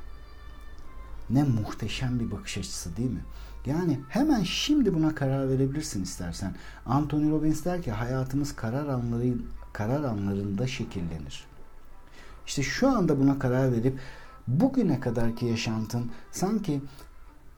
Ne 1.29 1.43
muhteşem 1.43 2.19
bir 2.19 2.31
bakış 2.31 2.57
açısı 2.57 2.97
değil 2.97 3.11
mi? 3.11 3.23
Yani 3.65 3.99
hemen 4.09 4.43
şimdi 4.43 4.93
buna 4.93 5.15
karar 5.15 5.49
verebilirsin 5.49 6.03
istersen. 6.03 6.55
Anthony 6.85 7.31
Robbins 7.31 7.65
der 7.65 7.81
ki 7.81 7.91
hayatımız 7.91 8.55
karar 8.55 8.87
anları 8.87 9.33
karar 9.73 10.03
anlarında 10.03 10.67
şekillenir. 10.67 11.45
İşte 12.47 12.63
şu 12.63 12.89
anda 12.89 13.19
buna 13.19 13.39
karar 13.39 13.71
verip 13.71 13.99
bugüne 14.47 14.99
kadarki 14.99 15.45
yaşantın 15.45 16.11
sanki 16.31 16.81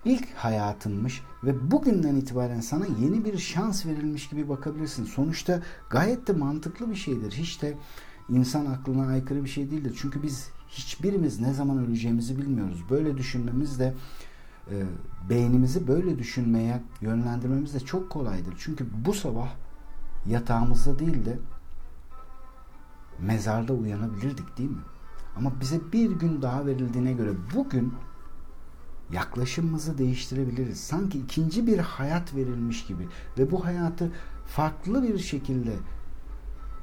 ilk 0.05 0.33
hayatınmış 0.35 1.21
ve 1.43 1.71
bugünden 1.71 2.15
itibaren 2.15 2.59
sana 2.59 2.85
yeni 3.01 3.25
bir 3.25 3.37
şans 3.37 3.85
verilmiş 3.85 4.29
gibi 4.29 4.49
bakabilirsin. 4.49 5.05
Sonuçta 5.05 5.61
gayet 5.89 6.27
de 6.27 6.33
mantıklı 6.33 6.89
bir 6.89 6.95
şeydir. 6.95 7.31
Hiç 7.31 7.61
de 7.61 7.73
insan 8.29 8.65
aklına 8.65 9.07
aykırı 9.07 9.43
bir 9.43 9.49
şey 9.49 9.71
değildir. 9.71 9.97
Çünkü 10.01 10.23
biz 10.23 10.49
hiçbirimiz 10.69 11.39
ne 11.39 11.53
zaman 11.53 11.77
öleceğimizi 11.87 12.37
bilmiyoruz. 12.37 12.83
Böyle 12.89 13.17
düşünmemiz 13.17 13.79
de 13.79 13.93
e, 14.71 14.85
beynimizi 15.29 15.87
böyle 15.87 16.19
düşünmeye 16.19 16.81
yönlendirmemiz 17.01 17.73
de 17.73 17.79
çok 17.79 18.09
kolaydır. 18.09 18.53
Çünkü 18.57 18.87
bu 19.05 19.13
sabah 19.13 19.49
yatağımızda 20.25 20.99
değil 20.99 21.25
de 21.25 21.39
mezarda 23.19 23.73
uyanabilirdik 23.73 24.57
değil 24.57 24.69
mi? 24.69 24.81
Ama 25.35 25.51
bize 25.61 25.79
bir 25.93 26.11
gün 26.11 26.41
daha 26.41 26.65
verildiğine 26.65 27.13
göre 27.13 27.31
bugün 27.55 27.93
yaklaşımımızı 29.11 29.97
değiştirebiliriz. 29.97 30.79
Sanki 30.79 31.19
ikinci 31.19 31.67
bir 31.67 31.79
hayat 31.79 32.35
verilmiş 32.35 32.85
gibi 32.85 33.07
ve 33.37 33.51
bu 33.51 33.65
hayatı 33.65 34.11
farklı 34.47 35.03
bir 35.03 35.17
şekilde 35.17 35.73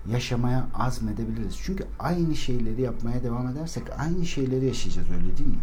yaşamaya 0.06 0.66
azmedebiliriz. 0.74 1.56
Çünkü 1.62 1.86
aynı 1.98 2.36
şeyleri 2.36 2.82
yapmaya 2.82 3.22
devam 3.22 3.48
edersek 3.48 3.84
aynı 3.98 4.26
şeyleri 4.26 4.66
yaşayacağız 4.66 5.10
öyle 5.10 5.36
değil 5.36 5.50
mi? 5.50 5.62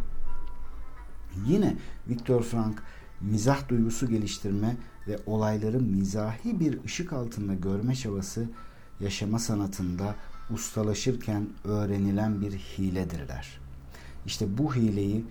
Yine 1.48 1.76
Viktor 2.10 2.44
Frank 2.44 2.84
mizah 3.22 3.70
duygusu 3.70 4.10
geliştirme 4.10 4.78
ve 5.08 5.20
olayları 5.26 5.80
mizahi 5.80 6.60
bir 6.60 6.84
ışık 6.86 7.14
altında 7.14 7.54
görme 7.54 7.96
çabası 7.96 8.50
yaşama 9.00 9.40
sanatında 9.40 10.16
ustalaşırken 10.50 11.48
öğrenilen 11.64 12.42
bir 12.42 12.52
hiledir 12.52 13.28
der. 13.28 13.60
İşte 14.26 14.58
bu 14.58 14.76
hileyi 14.76 15.26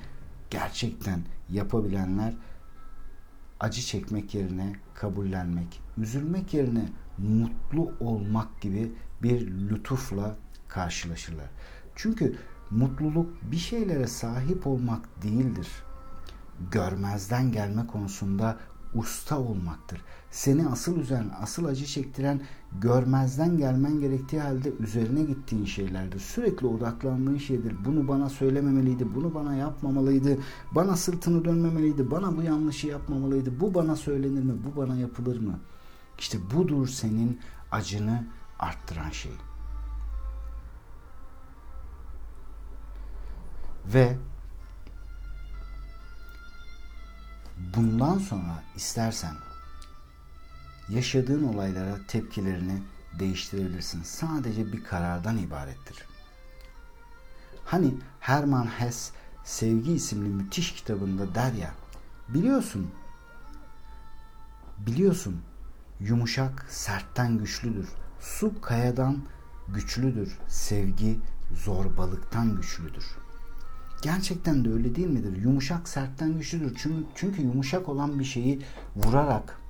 gerçekten 0.51 1.21
yapabilenler 1.51 2.35
acı 3.61 3.83
çekmek 3.83 4.35
yerine 4.35 4.77
kabullenmek, 4.95 5.81
üzülmek 5.99 6.55
yerine 6.55 6.89
mutlu 7.19 7.93
olmak 8.01 8.61
gibi 8.61 8.93
bir 9.23 9.51
lütufla 9.51 10.37
karşılaşırlar. 10.69 11.47
Çünkü 11.97 12.37
mutluluk 12.71 13.31
bir 13.53 13.57
şeylere 13.57 14.07
sahip 14.07 14.67
olmak 14.67 15.23
değildir. 15.23 15.69
Görmezden 16.71 17.53
gelme 17.53 17.87
konusunda 17.87 18.57
usta 18.95 19.39
olmaktır. 19.39 20.01
Seni 20.31 20.69
asıl 20.69 20.97
üzen, 20.97 21.31
asıl 21.41 21.65
acı 21.65 21.87
çektiren 21.87 22.41
görmezden 22.81 23.59
gelmen 23.59 24.01
gerektiği 24.01 24.41
halde 24.41 24.73
üzerine 24.81 25.23
gittiğin 25.23 25.65
şeylerdir. 25.65 26.21
Sürekli 26.21 26.67
odaklandığın 26.67 27.39
şeydir. 27.39 27.77
Bunu 27.85 28.09
bana 28.09 28.29
söylememeliydi, 28.29 29.15
bunu 29.15 29.35
bana 29.35 29.55
yapmamalıydı, 29.55 30.39
bana 30.73 30.97
sırtını 30.97 31.45
dönmemeliydi, 31.45 32.11
bana 32.11 32.37
bu 32.37 32.43
yanlışı 32.43 32.87
yapmamalıydı, 32.87 33.61
bu 33.61 33.75
bana 33.75 33.97
söylenir 33.97 34.43
mi, 34.43 34.53
bu 34.65 34.81
bana 34.81 34.97
yapılır 34.97 35.41
mı? 35.41 35.59
İşte 36.19 36.39
budur 36.55 36.89
senin 36.89 37.41
acını 37.73 38.27
arttıran 38.59 39.11
şey. 39.11 39.33
Ve 43.95 44.17
bundan 47.77 48.19
sonra 48.19 48.63
istersen 48.77 49.35
yaşadığın 50.89 51.45
olaylara 51.45 51.99
tepkilerini 52.09 52.83
değiştirebilirsin. 53.19 54.03
Sadece 54.03 54.73
bir 54.73 54.85
karardan 54.85 55.39
ibarettir. 55.39 55.97
Hani 57.65 57.95
Herman 58.21 58.67
Hesse 58.67 59.21
Sevgi 59.45 59.93
isimli 59.93 60.29
müthiş 60.29 60.73
kitabında 60.73 61.35
der 61.35 61.53
ya 61.53 61.75
biliyorsun 62.29 62.91
biliyorsun 64.79 65.43
yumuşak 66.01 66.67
sertten 66.69 67.39
güçlüdür. 67.39 67.89
Su 68.21 68.61
kayadan 68.61 69.19
güçlüdür. 69.69 70.39
Sevgi 70.49 71.21
zorbalıktan 71.55 72.57
güçlüdür. 72.57 73.05
Gerçekten 74.03 74.65
de 74.65 74.73
öyle 74.73 74.95
değil 74.95 75.09
midir? 75.09 75.43
Yumuşak 75.43 75.89
sertten 75.89 76.39
güçlüdür. 76.39 76.77
Çünkü, 76.79 77.07
çünkü 77.15 77.43
yumuşak 77.43 77.89
olan 77.89 78.19
bir 78.19 78.25
şeyi 78.25 78.63
vurarak 78.97 79.61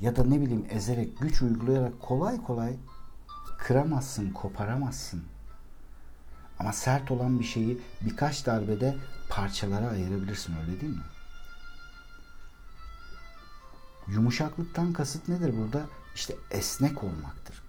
ya 0.00 0.16
da 0.16 0.24
ne 0.24 0.40
bileyim 0.40 0.66
ezerek, 0.70 1.20
güç 1.20 1.42
uygulayarak 1.42 2.00
kolay 2.00 2.42
kolay 2.42 2.76
kıramazsın, 3.58 4.30
koparamazsın. 4.30 5.24
Ama 6.58 6.72
sert 6.72 7.10
olan 7.10 7.40
bir 7.40 7.44
şeyi 7.44 7.78
birkaç 8.00 8.46
darbede 8.46 8.96
parçalara 9.28 9.88
ayırabilirsin 9.88 10.56
öyle 10.56 10.80
değil 10.80 10.96
mi? 10.96 11.02
Yumuşaklıktan 14.08 14.92
kasıt 14.92 15.28
nedir 15.28 15.54
burada? 15.58 15.86
İşte 16.14 16.34
esnek 16.50 17.04
olmaktır. 17.04 17.62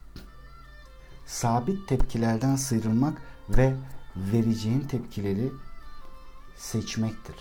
Sabit 1.26 1.88
tepkilerden 1.88 2.56
sıyrılmak 2.56 3.22
ve 3.50 3.76
vereceğin 4.34 4.82
tepkileri 4.82 5.52
seçmektir. 6.56 7.36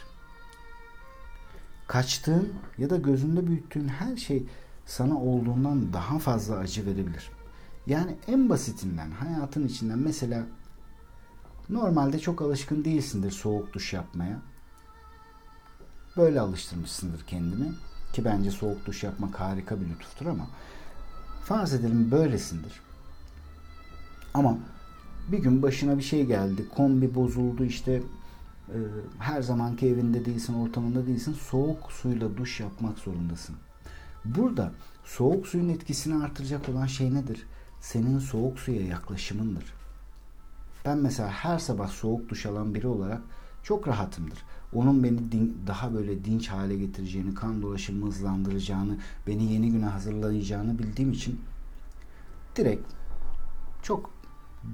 Kaçtığın 1.87 2.53
ya 2.79 2.91
da 2.91 2.97
gözünde 2.97 3.47
büyüttüğün 3.47 3.89
her 3.89 4.17
şey 4.17 4.47
sana 4.87 5.21
olduğundan 5.21 5.93
daha 5.93 6.19
fazla 6.19 6.57
acı 6.57 6.87
verebilir. 6.87 7.31
Yani 7.87 8.17
en 8.29 8.49
basitinden 8.49 9.11
hayatın 9.11 9.67
içinden 9.67 9.99
mesela 9.99 10.47
normalde 11.69 12.19
çok 12.19 12.43
alışkın 12.43 12.85
değilsindir 12.85 13.31
soğuk 13.31 13.73
duş 13.73 13.93
yapmaya. 13.93 14.39
Böyle 16.17 16.41
alıştırmışsındır 16.41 17.27
kendini 17.27 17.73
ki 18.13 18.25
bence 18.25 18.51
soğuk 18.51 18.87
duş 18.87 19.05
yapmak 19.05 19.41
harika 19.41 19.81
bir 19.81 19.89
lütuftur 19.89 20.27
ama 20.27 20.47
farz 21.45 21.75
edelim 21.75 22.11
böylesindir. 22.11 22.81
Ama 24.35 24.59
bir 25.33 25.39
gün 25.39 25.63
başına 25.63 25.99
bir 25.99 26.03
şey 26.03 26.27
geldi. 26.27 26.69
Kombi 26.77 27.15
bozuldu 27.15 27.65
işte 27.65 28.03
e, 28.69 28.79
her 29.19 29.43
zamanki 29.43 29.87
evinde 29.87 30.25
değilsin, 30.25 30.55
ortamında 30.55 31.07
değilsin. 31.07 31.37
Soğuk 31.51 31.93
suyla 31.93 32.37
duş 32.37 32.61
yapmak 32.61 32.99
zorundasın. 32.99 33.57
Burada 34.25 34.73
soğuk 35.05 35.47
suyun 35.47 35.69
etkisini 35.69 36.25
artıracak 36.25 36.69
olan 36.69 36.87
şey 36.87 37.15
nedir? 37.15 37.47
Senin 37.81 38.19
soğuk 38.19 38.59
suya 38.59 38.87
yaklaşımındır. 38.87 39.75
Ben 40.85 40.99
mesela 40.99 41.29
her 41.29 41.59
sabah 41.59 41.89
soğuk 41.89 42.29
duş 42.29 42.47
alan 42.47 42.75
biri 42.75 42.87
olarak 42.87 43.21
çok 43.63 43.89
rahatımdır. 43.89 44.39
Onun 44.73 45.05
beni 45.05 45.33
din, 45.33 45.59
daha 45.67 45.95
böyle 45.95 46.25
dinç 46.25 46.49
hale 46.49 46.77
getireceğini, 46.77 47.35
kan 47.35 47.63
dolaşımı 47.63 48.07
hızlandıracağını, 48.07 48.97
beni 49.27 49.53
yeni 49.53 49.73
güne 49.73 49.87
hazırlayacağını 49.87 50.79
bildiğim 50.79 51.13
için 51.13 51.41
direkt 52.57 52.89
çok 53.83 54.11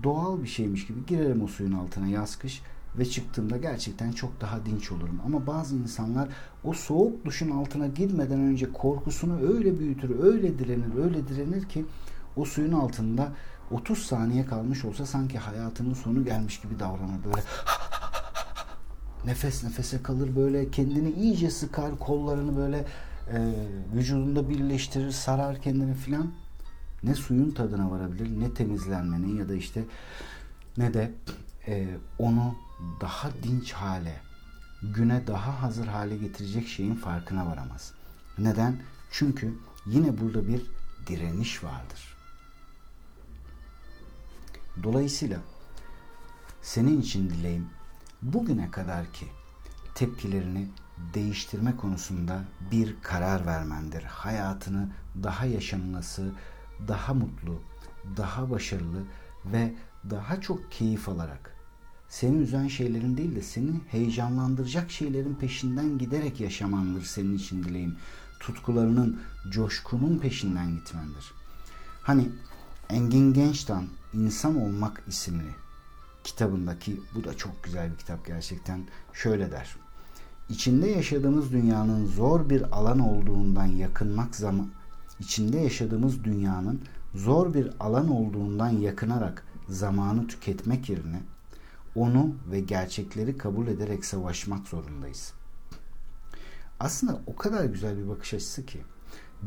doğal 0.03 0.43
bir 0.43 0.49
şeymiş 0.49 0.87
gibi 0.87 1.07
girerim 1.07 1.43
o 1.43 1.47
suyun 1.47 1.73
altına 1.73 2.07
yaz 2.07 2.37
kış 2.37 2.63
ve 2.99 3.05
çıktığımda 3.05 3.57
gerçekten 3.57 4.13
çok 4.13 4.41
daha 4.41 4.67
dinç 4.67 4.93
olurum. 4.93 5.21
Ama 5.27 5.47
bazı 5.47 5.77
insanlar 5.77 6.29
o 6.65 6.73
soğuk 6.73 7.25
duşun 7.25 7.51
altına 7.51 7.87
girmeden 7.87 8.41
önce 8.41 8.73
korkusunu 8.73 9.41
öyle 9.55 9.79
büyütür, 9.79 10.25
öyle 10.25 10.59
direnir, 10.59 11.05
öyle 11.05 11.29
direnir 11.29 11.69
ki 11.69 11.85
o 12.37 12.45
suyun 12.45 12.73
altında 12.73 13.33
30 13.71 13.99
saniye 13.99 14.47
kalmış 14.47 14.85
olsa 14.85 15.07
sanki 15.07 15.39
hayatının 15.39 15.95
sonu 15.95 16.25
gelmiş 16.25 16.61
gibi 16.61 16.79
davranır. 16.81 17.25
Böyle 17.25 17.43
nefes 19.25 19.65
nefese 19.65 20.03
kalır 20.03 20.37
böyle 20.37 20.71
kendini 20.71 21.11
iyice 21.11 21.51
sıkar 21.51 21.99
kollarını 21.99 22.57
böyle 22.57 22.85
e, 23.33 23.53
vücudunda 23.95 24.49
birleştirir 24.49 25.11
sarar 25.11 25.63
kendini 25.63 25.95
filan 25.95 26.33
ne 27.05 27.15
suyun 27.15 27.51
tadına 27.51 27.91
varabilir 27.91 28.41
ne 28.41 28.55
temizlenmenin 28.55 29.37
ya 29.37 29.49
da 29.49 29.55
işte 29.55 29.85
ne 30.77 30.95
de 30.95 31.13
e, 31.67 31.97
onu 32.19 32.55
daha 33.01 33.31
dinç 33.43 33.73
hale 33.73 34.21
güne 34.83 35.27
daha 35.27 35.63
hazır 35.63 35.87
hale 35.87 36.17
getirecek 36.17 36.69
şeyin 36.69 36.95
farkına 36.95 37.47
varamaz. 37.47 37.93
Neden? 38.39 38.77
Çünkü 39.11 39.55
yine 39.87 40.21
burada 40.21 40.49
bir 40.49 40.63
direniş 41.07 41.65
vardır. 41.65 42.17
Dolayısıyla 44.83 45.39
senin 46.63 47.01
için 47.01 47.31
dileğim 47.31 47.67
bugüne 48.23 48.71
kadar 48.71 49.13
ki 49.13 49.27
tepkilerini 49.95 50.69
değiştirme 51.15 51.77
konusunda 51.77 52.45
bir 52.71 52.97
karar 53.03 53.47
vermendir. 53.47 54.03
Hayatını 54.03 54.89
daha 55.23 55.47
yaşanması, 55.47 56.33
daha 56.89 57.15
mutlu, 57.15 57.61
daha 58.17 58.51
başarılı 58.51 59.03
ve 59.45 59.75
daha 60.11 60.41
çok 60.41 60.73
keyif 60.73 61.09
alarak 61.09 61.53
seni 62.13 62.37
üzen 62.37 62.69
şeylerin 62.69 63.17
değil 63.17 63.37
de 63.37 63.43
seni 63.43 63.71
heyecanlandıracak 63.89 64.91
şeylerin 64.91 65.35
peşinden 65.35 65.99
giderek 65.99 66.41
yaşamandır 66.41 67.03
senin 67.03 67.37
için 67.37 67.65
dileğim. 67.65 67.97
Tutkularının, 68.41 69.21
coşkunun 69.51 70.19
peşinden 70.19 70.75
gitmendir. 70.75 71.33
Hani 72.03 72.29
Engin 72.91 73.33
Genç'ten 73.33 73.85
İnsan 74.15 74.57
Olmak 74.57 75.03
isimli 75.07 75.55
kitabındaki 76.25 77.01
bu 77.15 77.25
da 77.25 77.37
çok 77.37 77.63
güzel 77.63 77.93
bir 77.93 77.97
kitap 77.97 78.27
gerçekten 78.27 78.85
şöyle 79.13 79.51
der. 79.51 79.77
İçinde 80.49 80.87
yaşadığımız 80.87 81.53
dünyanın 81.53 82.07
zor 82.07 82.51
bir 82.51 82.77
alan 82.77 82.99
olduğundan 82.99 83.67
yakınmak 83.67 84.37
zaman 84.37 84.69
içinde 85.23 85.59
yaşadığımız 85.59 86.25
dünyanın 86.25 86.81
zor 87.15 87.55
bir 87.55 87.71
alan 87.81 88.11
olduğundan 88.11 88.69
yakınarak 88.69 89.45
zamanı 89.69 90.27
tüketmek 90.27 90.89
yerine 90.89 91.21
onu 91.95 92.35
ve 92.51 92.61
gerçekleri 92.61 93.39
kabul 93.39 93.67
ederek 93.67 94.05
savaşmak 94.05 94.67
zorundayız. 94.67 95.33
Aslında 96.81 97.21
o 97.27 97.37
kadar 97.37 97.65
güzel 97.65 97.99
bir 97.99 98.09
bakış 98.09 98.35
açısı 98.35 98.67
ki 98.67 98.81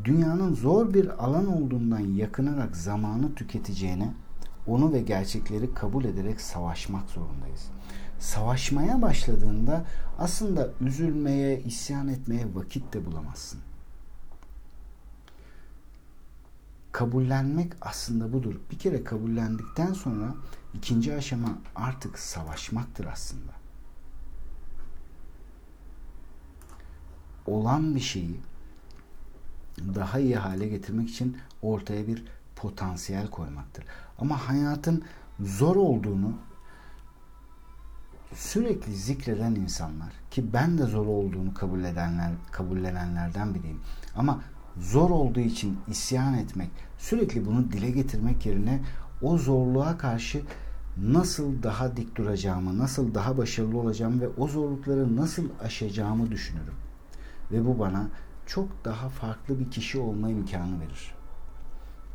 dünyanın 0.04 0.54
zor 0.54 0.94
bir 0.94 1.24
alan 1.24 1.46
olduğundan 1.46 2.00
yakınarak 2.00 2.76
zamanı 2.76 3.34
tüketeceğine 3.34 4.14
onu 4.66 4.92
ve 4.92 5.00
gerçekleri 5.00 5.74
kabul 5.74 6.04
ederek 6.04 6.40
savaşmak 6.40 7.10
zorundayız. 7.10 7.70
Savaşmaya 8.18 9.02
başladığında 9.02 9.84
aslında 10.18 10.70
üzülmeye, 10.80 11.62
isyan 11.62 12.08
etmeye 12.08 12.54
vakit 12.54 12.92
de 12.94 13.06
bulamazsın. 13.06 13.60
Kabullenmek 16.96 17.72
aslında 17.80 18.32
budur. 18.32 18.54
Bir 18.70 18.78
kere 18.78 19.04
kabullendikten 19.04 19.92
sonra 19.92 20.34
ikinci 20.74 21.14
aşama 21.14 21.58
artık 21.74 22.18
savaşmaktır 22.18 23.06
aslında. 23.06 23.52
Olan 27.46 27.94
bir 27.94 28.00
şeyi 28.00 28.40
daha 29.94 30.18
iyi 30.18 30.36
hale 30.36 30.68
getirmek 30.68 31.10
için 31.10 31.36
ortaya 31.62 32.06
bir 32.06 32.24
potansiyel 32.56 33.30
koymaktır. 33.30 33.84
Ama 34.18 34.48
hayatın 34.48 35.04
zor 35.40 35.76
olduğunu 35.76 36.32
sürekli 38.34 38.94
zikreden 38.94 39.54
insanlar 39.54 40.12
ki 40.30 40.52
ben 40.52 40.78
de 40.78 40.84
zor 40.84 41.06
olduğunu 41.06 41.54
kabul 41.54 41.84
edenler, 41.84 42.32
kabullenenlerden 42.52 43.54
biriyim. 43.54 43.80
Ama 44.14 44.40
zor 44.80 45.10
olduğu 45.10 45.40
için 45.40 45.78
isyan 45.88 46.34
etmek, 46.34 46.70
sürekli 46.98 47.46
bunu 47.46 47.72
dile 47.72 47.90
getirmek 47.90 48.46
yerine 48.46 48.82
o 49.22 49.38
zorluğa 49.38 49.98
karşı 49.98 50.42
nasıl 50.96 51.62
daha 51.62 51.96
dik 51.96 52.16
duracağımı, 52.16 52.78
nasıl 52.78 53.14
daha 53.14 53.38
başarılı 53.38 53.78
olacağımı 53.78 54.20
ve 54.20 54.28
o 54.28 54.48
zorlukları 54.48 55.16
nasıl 55.16 55.48
aşacağımı 55.60 56.30
düşünürüm. 56.30 56.74
Ve 57.52 57.66
bu 57.66 57.78
bana 57.78 58.08
çok 58.46 58.84
daha 58.84 59.08
farklı 59.08 59.60
bir 59.60 59.70
kişi 59.70 59.98
olma 59.98 60.30
imkanı 60.30 60.80
verir. 60.80 61.14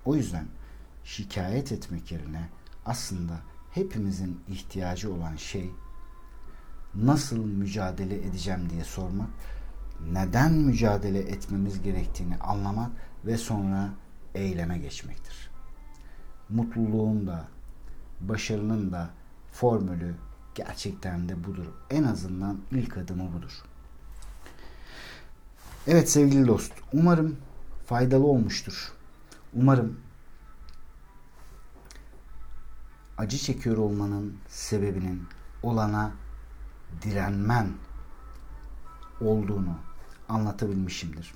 O 0.05 0.15
yüzden 0.15 0.45
şikayet 1.03 1.71
etmek 1.71 2.11
yerine 2.11 2.49
aslında 2.85 3.33
hepimizin 3.71 4.39
ihtiyacı 4.47 5.13
olan 5.13 5.35
şey 5.35 5.71
nasıl 6.95 7.45
mücadele 7.45 8.15
edeceğim 8.15 8.69
diye 8.69 8.83
sormak 8.83 9.29
neden 10.09 10.53
mücadele 10.53 11.19
etmemiz 11.19 11.81
gerektiğini 11.81 12.37
anlamak 12.37 12.91
ve 13.25 13.37
sonra 13.37 13.89
eyleme 14.35 14.77
geçmektir. 14.77 15.51
Mutluluğun 16.49 17.27
da, 17.27 17.47
başarının 18.21 18.91
da 18.91 19.09
formülü 19.51 20.15
gerçekten 20.55 21.29
de 21.29 21.43
budur. 21.43 21.65
En 21.89 22.03
azından 22.03 22.57
ilk 22.71 22.97
adımı 22.97 23.33
budur. 23.33 23.63
Evet 25.87 26.09
sevgili 26.09 26.47
dost, 26.47 26.73
umarım 26.93 27.37
faydalı 27.85 28.25
olmuştur. 28.25 28.91
Umarım 29.53 29.99
acı 33.17 33.37
çekiyor 33.37 33.77
olmanın 33.77 34.37
sebebinin 34.47 35.23
olana 35.63 36.11
direnmen 37.01 37.67
olduğunu 39.21 39.75
anlatabilmişimdir. 40.31 41.33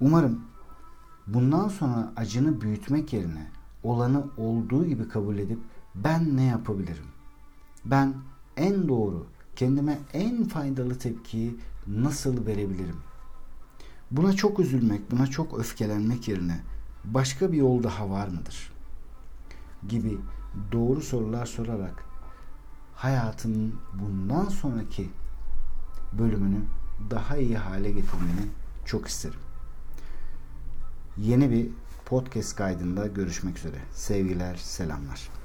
Umarım 0.00 0.40
bundan 1.26 1.68
sonra 1.68 2.12
acını 2.16 2.60
büyütmek 2.60 3.12
yerine 3.12 3.50
olanı 3.82 4.24
olduğu 4.36 4.86
gibi 4.86 5.08
kabul 5.08 5.38
edip 5.38 5.58
ben 5.94 6.36
ne 6.36 6.44
yapabilirim? 6.44 7.06
Ben 7.84 8.14
en 8.56 8.88
doğru, 8.88 9.26
kendime 9.56 9.98
en 10.12 10.44
faydalı 10.44 10.98
tepkiyi 10.98 11.56
nasıl 11.86 12.46
verebilirim? 12.46 12.96
Buna 14.10 14.32
çok 14.32 14.60
üzülmek, 14.60 15.10
buna 15.10 15.26
çok 15.26 15.58
öfkelenmek 15.58 16.28
yerine 16.28 16.60
başka 17.04 17.52
bir 17.52 17.56
yol 17.56 17.82
daha 17.82 18.10
var 18.10 18.28
mıdır? 18.28 18.72
Gibi 19.88 20.18
doğru 20.72 21.00
sorular 21.00 21.46
sorarak 21.46 22.04
hayatının 22.94 23.74
bundan 23.94 24.48
sonraki 24.48 25.10
bölümünü 26.12 26.60
daha 27.10 27.36
iyi 27.36 27.56
hale 27.56 27.90
getirmeni 27.90 28.48
çok 28.84 29.08
isterim. 29.08 29.40
Yeni 31.18 31.50
bir 31.50 31.68
podcast 32.06 32.56
kaydında 32.56 33.06
görüşmek 33.06 33.58
üzere. 33.58 33.76
Sevgiler, 33.94 34.56
selamlar. 34.56 35.41